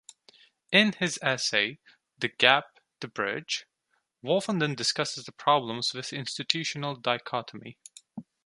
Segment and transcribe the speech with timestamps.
[0.71, 1.77] In his essay
[2.17, 3.67] "The Gap-The Bridge",
[4.23, 7.77] Wolfenden discusses the problems with institutional dichotomy.